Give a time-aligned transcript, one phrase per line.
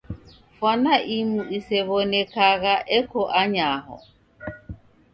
[0.55, 3.95] Fwana imu isew'onekagha eko anyaho.